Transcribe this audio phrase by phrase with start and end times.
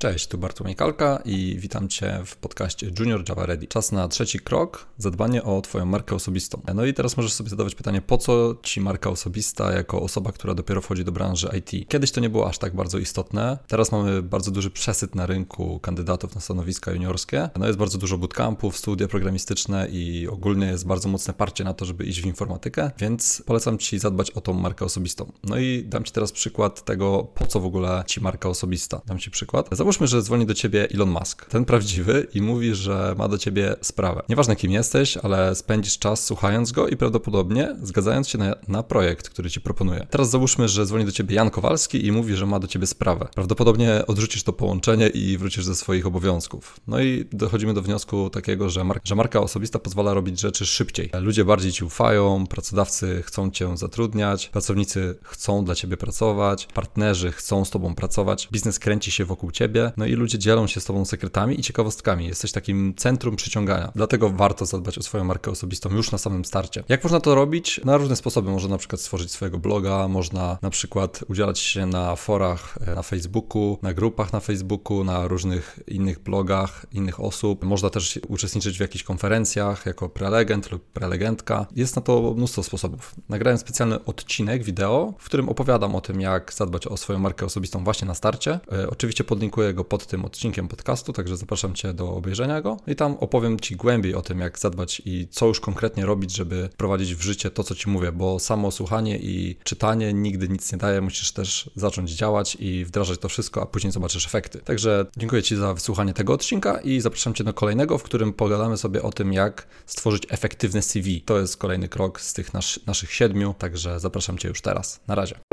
[0.00, 3.66] Cześć, tu Bartłomiej Kalka i witam Cię w podcaście Junior Java Ready.
[3.66, 6.62] Czas na trzeci krok, zadbanie o Twoją markę osobistą.
[6.74, 10.54] No i teraz możesz sobie zadawać pytanie, po co Ci marka osobista jako osoba, która
[10.54, 11.88] dopiero wchodzi do branży IT?
[11.88, 15.80] Kiedyś to nie było aż tak bardzo istotne, teraz mamy bardzo duży przesyt na rynku
[15.80, 17.50] kandydatów na stanowiska juniorskie.
[17.58, 21.84] No jest bardzo dużo bootcampów, studia programistyczne i ogólnie jest bardzo mocne parcie na to,
[21.84, 25.32] żeby iść w informatykę, więc polecam Ci zadbać o tą markę osobistą.
[25.44, 29.00] No i dam Ci teraz przykład tego, po co w ogóle Ci marka osobista.
[29.06, 29.68] Dam Ci przykład.
[29.90, 33.76] Załóżmy, że dzwoni do ciebie Elon Musk, ten prawdziwy, i mówi, że ma do ciebie
[33.80, 34.22] sprawę.
[34.28, 39.28] Nieważne kim jesteś, ale spędzisz czas słuchając go i prawdopodobnie zgadzając się na, na projekt,
[39.28, 40.06] który ci proponuje.
[40.10, 43.28] Teraz załóżmy, że dzwoni do ciebie Jan Kowalski i mówi, że ma do ciebie sprawę.
[43.34, 46.80] Prawdopodobnie odrzucisz to połączenie i wrócisz ze swoich obowiązków.
[46.86, 51.10] No i dochodzimy do wniosku takiego, że, mar że marka osobista pozwala robić rzeczy szybciej.
[51.20, 57.64] Ludzie bardziej ci ufają, pracodawcy chcą cię zatrudniać, pracownicy chcą dla ciebie pracować, partnerzy chcą
[57.64, 61.04] z tobą pracować, biznes kręci się wokół ciebie, no i ludzie dzielą się z tobą
[61.04, 62.26] sekretami i ciekawostkami.
[62.26, 63.92] Jesteś takim centrum przyciągania.
[63.94, 66.84] Dlatego warto zadbać o swoją markę osobistą już na samym starcie.
[66.88, 67.80] Jak można to robić?
[67.84, 68.50] Na różne sposoby.
[68.50, 73.02] Można na przykład stworzyć swojego bloga, można na przykład udzielać się na forach e, na
[73.02, 77.64] Facebooku, na grupach na Facebooku, na różnych innych blogach innych osób.
[77.64, 81.66] Można też uczestniczyć w jakichś konferencjach jako prelegent lub prelegentka.
[81.76, 83.14] Jest na to mnóstwo sposobów.
[83.28, 87.84] Nagrałem specjalny odcinek wideo, w którym opowiadam o tym, jak zadbać o swoją markę osobistą
[87.84, 88.60] właśnie na starcie.
[88.72, 92.96] E, oczywiście podlinkuję go pod tym odcinkiem podcastu, także zapraszam Cię do obejrzenia go i
[92.96, 97.14] tam opowiem Ci głębiej o tym, jak zadbać i co już konkretnie robić, żeby prowadzić
[97.14, 101.00] w życie to, co Ci mówię, bo samo słuchanie i czytanie nigdy nic nie daje,
[101.00, 104.58] musisz też zacząć działać i wdrażać to wszystko, a później zobaczysz efekty.
[104.58, 108.76] Także dziękuję Ci za wysłuchanie tego odcinka i zapraszam Cię do kolejnego, w którym pogadamy
[108.76, 111.20] sobie o tym, jak stworzyć efektywne CV.
[111.20, 115.00] To jest kolejny krok z tych nas naszych siedmiu, także zapraszam Cię już teraz.
[115.06, 115.49] Na razie.